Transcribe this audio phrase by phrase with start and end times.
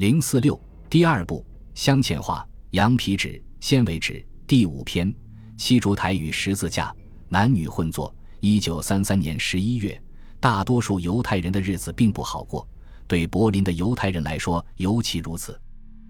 [0.00, 0.58] 零四六
[0.88, 1.44] 第二部
[1.74, 5.14] 镶嵌画羊皮纸纤维纸第五篇
[5.58, 6.90] 七烛台与十字架
[7.28, 8.10] 男女混作。
[8.40, 10.02] 一九三三年十一月，
[10.40, 12.66] 大多数犹太人的日子并不好过，
[13.06, 15.60] 对柏林的犹太人来说尤其如此。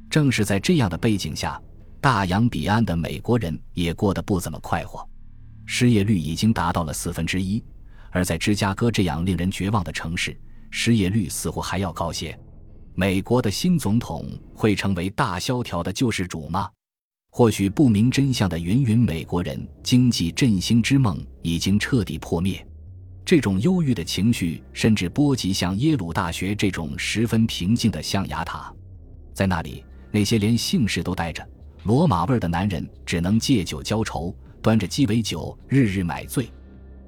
[0.08, 1.60] 正是在这样的背景下，
[2.00, 5.04] 大洋彼岸的美国人也过得不怎么快活，
[5.66, 7.60] 失业率已经达到了四分之一，
[8.12, 12.38] 而在芝加哥这样令人绝望的城市，失业率似乎还要高些。
[13.00, 16.68] 美国的新总统会成为大萧条的救世主吗？
[17.30, 22.62] 或许不明真相的芸芸美国人经济振兴之梦已经彻底破灭。
[23.24, 28.70] 这种忧郁的情绪甚至波及像耶鲁大学这种十分平静的象牙塔。
[29.32, 31.42] 在那里，那些连姓氏都带着
[31.84, 36.50] 罗马味的男人只能借酒浇愁，端着鸡尾酒日日买醉。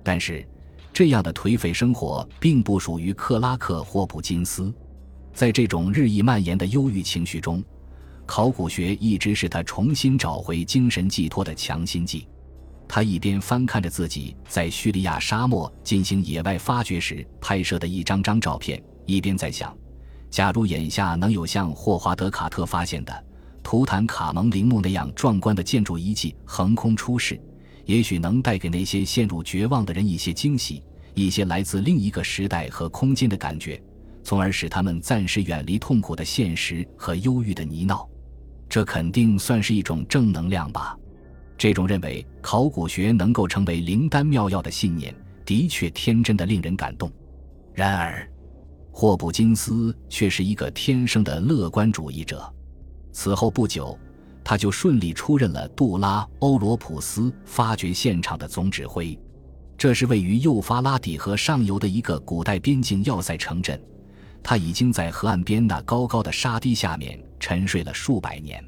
[0.03, 0.43] 但是，
[0.91, 4.73] 这样的颓废生活并不属于克拉克·霍普金斯。
[5.33, 7.63] 在这种日益蔓延的忧郁情绪中，
[8.27, 12.29] 考古学一直是他重新找回精神寄托的强心剂。
[12.87, 19.75] 他一边翻看着自己在叙利亚沙漠进行野外发掘时拍摄的一张张照片，一边在想：
[20.31, 23.25] 假如眼下能有像霍华德·卡特发现的
[23.63, 27.41] 图坦卡蒙陵墓那样壮观的建筑遗迹横空出世，
[27.87, 30.83] 也许能带给那些陷入绝望的人一些惊喜，
[31.15, 33.83] 一些来自另一个时代和空间的感觉。
[34.33, 38.09] 从而使他们暂时远离痛苦的现实和忧郁的泥淖，
[38.67, 40.97] 这肯定算是一种正能量吧。
[41.59, 47.13] 这种认为考古学能够成为灵丹妙药的信念，的确天真的令人感动。
[47.75, 48.27] 然而，
[48.91, 52.51] 霍普金斯却是一个天生的乐观主义者。
[53.13, 53.99] 此后不久，
[54.43, 59.15] 他就顺利出任了杜拉欧罗普斯发掘现场的总指挥。
[59.77, 63.79] 这是位于幼发拉底河上游的一个古代边境要塞城镇。
[64.43, 68.63] 他已经在河岸边那高高的沙堤下面沉睡了数百年。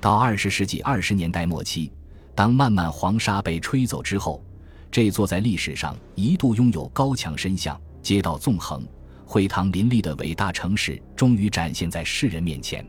[0.00, 1.92] 到二十世纪二十年代末期，
[2.34, 4.42] 当漫漫黄沙被吹走之后，
[4.90, 8.84] 这座在历史上一度拥有高墙深巷、街道纵横、
[9.24, 12.84] 会堂林立的伟大城市，终于展现在世人面前。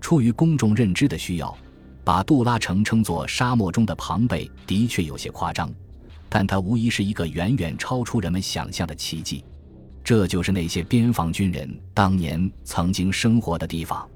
[0.00, 1.56] 出于公众认知的需要，
[2.04, 5.72] 把杜拉城称作沙漠中的庞贝，的确有些夸张，
[6.28, 9.44] 但它无疑是一个远远超出人们想象的奇迹。
[10.04, 14.08] 这就是那些边防军人当年曾经生活的地方。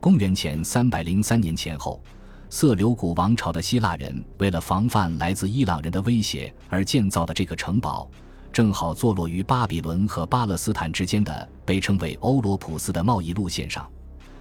[0.00, 2.02] 公元前三百零三年前后，
[2.50, 8.08] 色流古王朝的希腊人为了防范来自伊朗人的威胁而建造的这个城堡，
[8.52, 13.90] 正好坐落于巴比伦和巴勒斯坦之间的被称为欧罗普斯的贸易路线上。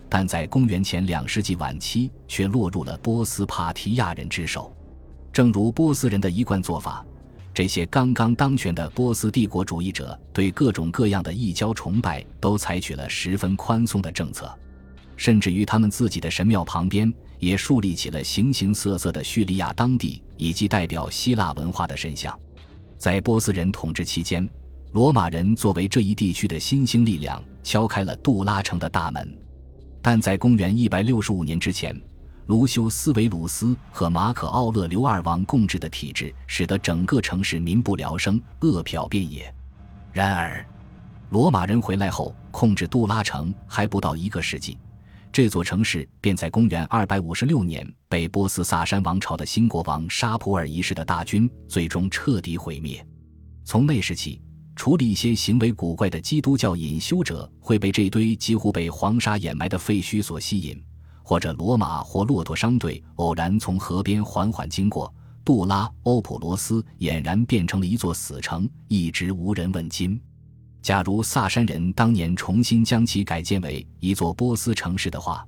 [0.08, 4.72] 但在公元前两世纪晚期，却落入了波斯帕提亚人之手。
[5.32, 7.04] 正如波斯人的一贯做法。
[7.54, 14.52] 这些刚刚当权的波斯帝国主义者对各种各样的异教崇拜都采取了十分宽松的政策，
[15.16, 22.38] 甚至于他们自己的神庙旁边也树立起了形形色色的叙利亚当地以及代表希腊文化的神像。
[22.98, 24.50] 在波斯人统治期间，
[24.94, 29.38] 罗马人作为这一地区的新兴力量，敲开了杜拉城的大门。
[30.02, 31.96] 但在公元一百六十五年之前。
[32.48, 39.54] 卢修斯·维鲁斯和马可·奥勒留二王共治的体制，使得整个城市民不聊生，饿殍遍野。
[40.12, 40.66] 然而，
[41.30, 44.78] 罗马人回来后，控制杜拉城还不到一个世纪，
[45.32, 53.06] 这座城市便在公元256年被波斯萨珊王朝的新国王沙普尔一世的大军最终彻底毁灭。
[53.64, 54.42] 从那时起，
[54.76, 60.84] 除了一些行为古怪的基督教隐修者会被这堆几乎被黄沙掩埋的废墟所吸引。
[61.24, 65.12] 或者罗马或骆驼商队偶然从河边缓缓经过，
[65.44, 70.20] 杜拉欧普罗斯俨然变成了一座死城，一直无人问津。
[70.82, 75.48] 假如萨珊人当年重新将其改建为一座波斯城市的话，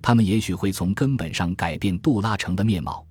[0.00, 3.06] 他们也许会从根本上改变杜拉城的面貌。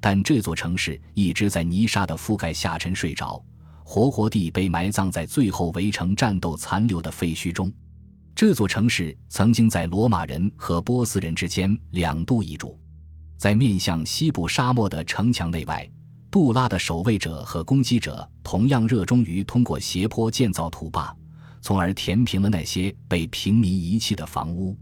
[0.00, 3.44] 但这座城市一直在泥沙的覆盖下沉睡着，
[3.84, 7.70] 活活地被埋葬在最后围城战斗残留的废墟中。
[8.40, 12.80] 这座城市曾经在罗马人和波斯人之间两度易主，
[13.36, 15.86] 在面向西部沙漠的城墙内外，
[16.30, 21.14] 杜拉的守卫者和攻击者同样热衷于通过斜坡建造土坝，
[21.60, 24.74] 从而填平了那些被平民遗弃的房屋。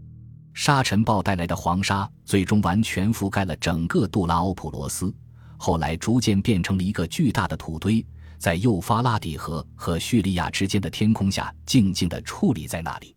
[0.53, 5.13] 沙尘暴带来的黄沙最终完全覆盖了整个杜拉欧普罗斯，
[5.57, 8.07] 后来逐渐变成了一个巨大的土堆，
[8.37, 13.13] 在幼发拉底河和叙利亚之间的天空下静静地矗立在那里。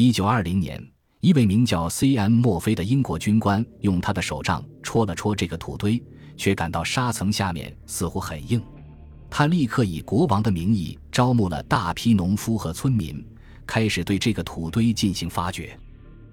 [0.00, 0.80] 一九二零年，
[1.18, 2.34] 一位名叫 C.M.
[2.34, 6.00] 墨菲的英国军官用他的手杖戳了戳这个土堆，
[6.36, 8.62] 却感到沙层下面似乎很硬。
[9.28, 13.26] 他立刻以国王的名义招募了大批农夫和村民，
[13.66, 15.76] 开始对这个土堆进行发掘。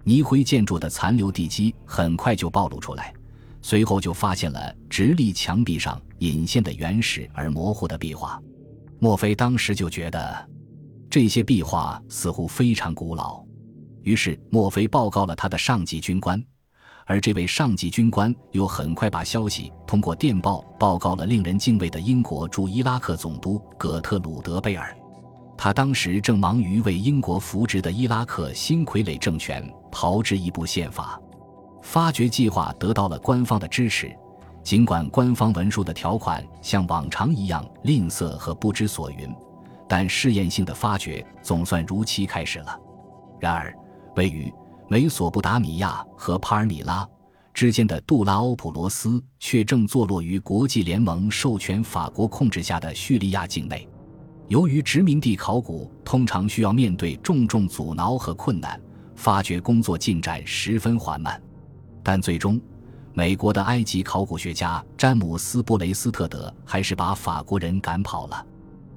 [0.04, 3.12] 泥灰建筑的残留地基很快就暴露出来，
[3.64, 8.40] 随后就发现了直立墙壁上隐现的原始而模糊的壁画。
[9.00, 10.50] 墨菲当时就觉得
[11.10, 13.44] 这些壁画似乎非常古老，
[14.06, 16.42] 于是墨菲报告了他的上级军官，
[17.08, 24.96] 而这位上级军官又很快把消息通过电报报告了令人敬畏的英国驻伊拉克总督葛特鲁德·贝尔。
[25.58, 31.20] 他当时正忙于为英国扶植的伊拉克新傀儡政权炮制一部宪法，
[31.82, 34.16] 发掘计划得到了官方的支持。
[34.62, 39.34] 尽管官方文书的条款像往常一样吝啬和不知所云，
[39.90, 42.80] 但试验性的发掘总算如期开始了。
[43.40, 43.74] 然而，
[44.16, 44.52] 位于
[44.88, 47.08] 美索不达米亚和帕尔米拉
[47.54, 53.88] 之间的杜拉欧普罗斯却正坐落于国际联盟授权法国控制下的叙利亚境内。
[54.48, 58.80] 由于殖民地考古通常需要面对重重阻挠和困难，
[59.16, 61.42] 发掘工作进展十分缓慢。
[62.04, 62.62] 但最终，
[63.14, 68.46] 美国的埃及考古学家詹姆斯·布雷斯特德还是把法国人赶跑了。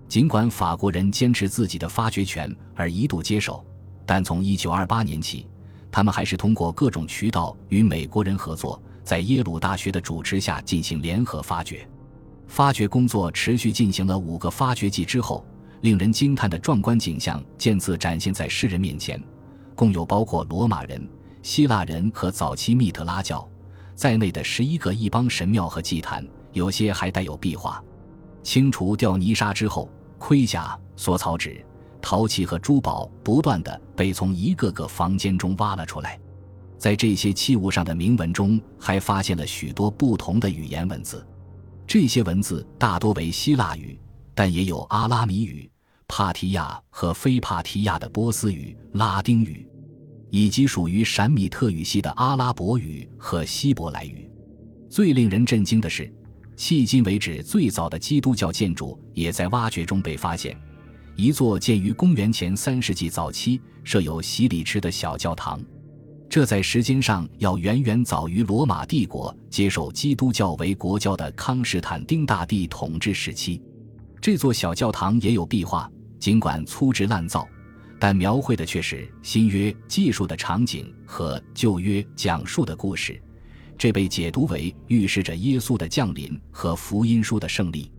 [0.07, 3.65] 尽管法国人坚持自己的发掘权而一度接受，
[4.09, 5.47] 但从1928年起，
[5.91, 11.87] 他们还是通过各种渠道与美国人合作，在耶鲁大学的主持下进行联合发掘。
[12.47, 15.45] 发掘工作持续进行了五个发掘季之后，
[15.83, 19.23] 令人惊叹的壮观景象渐次展现在世人面前。
[19.75, 21.07] 共有包括罗马人、
[21.43, 23.47] 希腊人和早期密特拉教
[23.95, 27.85] 在内的十一个异邦神庙和祭坛，有些还带有壁画。
[28.43, 31.63] 清除掉泥沙之后，盔甲、缩草纸、
[32.01, 36.19] 陶器和珠宝不断的被从一个个房间中挖了出来。
[36.79, 41.27] 在这些器物上的铭文中，还发现了许多不同的语言文字。
[41.87, 43.99] 这些文字大多为希腊语，
[44.35, 45.69] 但也有阿拉米语、
[46.07, 49.69] 帕提亚和非帕提亚的波斯语、拉丁语，
[50.31, 54.31] 以及属于闪米特语系的阿拉伯语和希伯来语。
[54.89, 56.13] 最令人震惊的是，
[56.57, 60.57] 迄今为止最早的基督教建筑也在挖掘中被发现——
[61.19, 65.61] 一座建于公元前三世纪早期、设有洗礼池的小教堂。
[66.31, 73.61] 这在时间上要远远早于罗马帝国接受基督教为国教的康斯坦丁大帝统治时期。
[74.21, 77.49] 这座小教堂也有壁画，尽管粗制滥造，
[77.99, 83.21] 但描绘的却是新约记述的场景和旧约讲述的故事。
[83.77, 87.91] 这被解读为预示着耶稣的降临和福音书的胜利。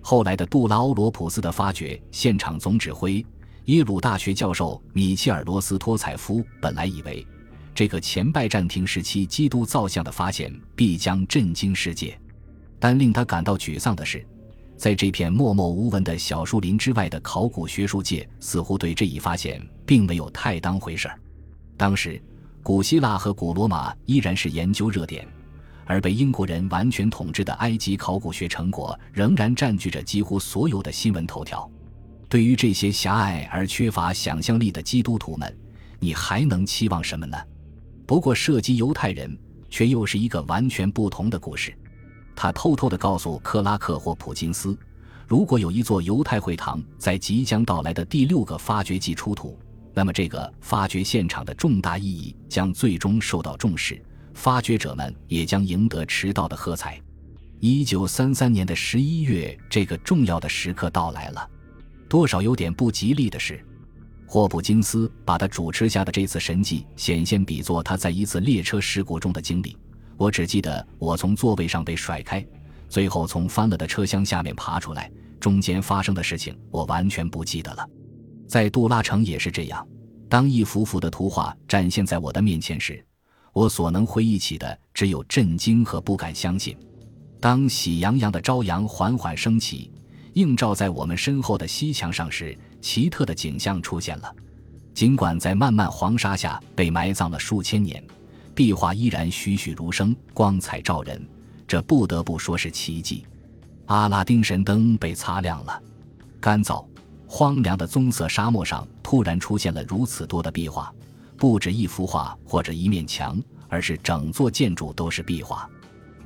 [0.00, 3.24] 后来的杜拉欧罗普斯的发掘现场总指挥
[3.66, 7.26] 耶鲁大学教授米切尔罗斯托采夫本来以为。
[7.72, 12.18] 这个前拜占庭时期基督造像的发现必将震惊世界，
[12.78, 14.26] 但令他感到沮丧的是，
[14.76, 21.18] 在这片默默无闻的小树林之外的考古学术界似乎对这一发现并没有太当回事儿。
[21.76, 22.20] 当时，
[22.62, 25.26] 古希腊和古罗马依然是研究热点，
[25.84, 31.68] 而被英国人完全统治的埃及考古学成果仍然占据着几乎所有的新闻头条。
[32.28, 35.58] 对于这些狭隘而缺乏想象力的基督徒们，
[35.98, 37.36] 你还能期望什么呢？
[38.06, 39.36] 不过，涉及犹太人
[39.68, 41.76] 却又是一个完全不同的故事。
[42.36, 44.78] 他偷偷地告诉克拉克或普金斯，
[45.26, 49.58] 如果有一座犹太会堂在即将到来的第六个发掘季出土，
[49.92, 54.00] 那么这个发掘现场的重大意义将最终受到重视，
[54.40, 56.98] 发掘者们也将赢得迟到的喝彩。
[57.58, 61.46] 一九三三年的十一月，这个重要的时刻到来了。
[62.08, 63.62] 多少有点不吉利的是。
[64.26, 69.76] 霍普金斯把他主持下的这次神迹显现比作他在一次列车事故中的经历。
[70.16, 72.42] 我只记得我从座位上被甩开，
[72.88, 75.12] 最后从翻了的车厢下面爬出来。
[75.38, 77.86] 中间发生的事情我完全不记得了。
[78.48, 79.86] 在杜拉城也是这样。
[80.30, 83.04] 当一幅幅的图画展现在我的面前时，
[83.52, 86.76] 我所能回忆起的只有震惊和不敢相信。
[87.40, 89.90] 当喜洋洋的朝阳缓缓升起，
[90.34, 94.34] 映照在我们身后的西墙上时，奇特的景象出现了，
[94.94, 98.02] 尽管在漫漫黄沙下被埋葬了数千年，
[98.54, 101.26] 壁画依然栩栩如生，光彩照人。
[101.66, 103.24] 这不得不说是奇迹。
[103.86, 105.82] 阿拉丁神灯被擦亮了，
[106.40, 106.84] 干燥、
[107.26, 110.92] 荒凉的棕色沙漠上突然出现了如此多的壁画，
[111.40, 115.66] 不止一幅画或者一面墙，而是整座建筑都是壁画，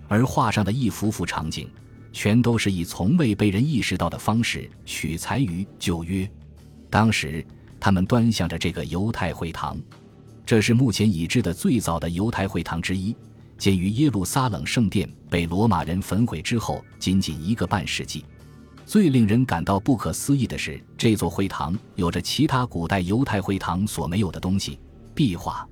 [0.09, 1.69] 而画上的一幅幅场景，
[2.13, 6.29] 全都是以从未被人意识到的方式取材于旧约。
[6.91, 7.47] 当时，
[7.79, 9.79] 他们端详着这个犹太会堂，
[10.45, 13.15] 这是目前已知的最早的犹太会堂之一，
[13.57, 18.25] 建于耶路撒冷圣殿被罗马人焚毁之后仅仅一个半世纪。
[18.85, 24.77] 最令人感到不可思议的是，这座会堂有着其他古代犹太会堂所没有的东西——
[25.15, 25.67] 壁画。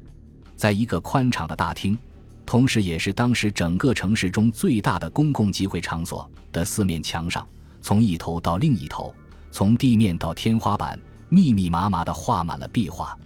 [0.57, 1.99] 在一个宽敞的大厅，
[2.47, 7.47] 同时也是当时整个城市中最大的公共集会场所的四面墙上，
[7.81, 9.13] 从一头到另一头，
[9.51, 13.19] 从地面到天花板，密密麻麻地画满了壁画。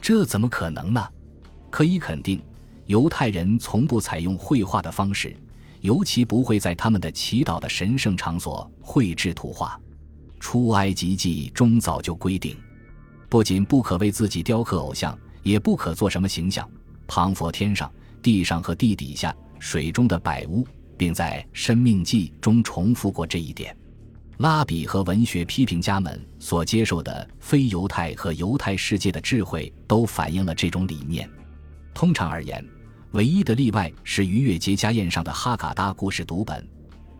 [0.00, 1.08] 这怎么可能呢？
[1.70, 2.42] 可以肯定，
[2.86, 5.34] 犹太人从不采用绘画的方式，
[5.80, 9.80] 尤其不会在他们的祈祷的神圣场所绘制图画。
[10.38, 12.54] 出埃及记中早就规定，
[13.30, 16.68] 不仅不可为自己雕刻偶像，也不可做什么形象，
[17.06, 17.88] 旁佛天上、
[18.20, 23.76] 地上和地底下、水中的百物，并在《生命记》中重复过这一点。
[24.38, 31.30] 拉比和文学批评家们所接受的非犹太和犹太世界的智慧，都反映了这种理念。
[31.92, 32.66] 通常而言，
[33.12, 36.66] 唯一的例外是逾越节家宴上的哈嘎达故事读本，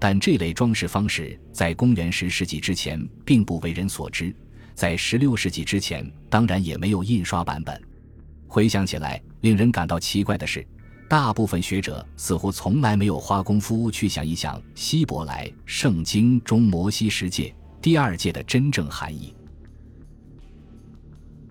[0.01, 4.35] 但这类装饰方式在公元十世纪之前并不为人所知，
[4.75, 7.81] 在十六世纪之前，当然也没有印刷版本。
[8.55, 10.65] 回想起来，令人感到奇怪的是。
[11.09, 19.35] 大部分学者似乎从来没有花功夫去想一想希伯来圣经中摩西世界第二诫的真正含义。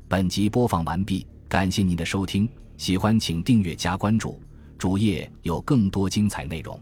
[0.08, 4.42] 本集播放完毕，感谢您的收听，喜欢请订阅加关注，
[4.78, 6.80] 主页有更多精彩内容。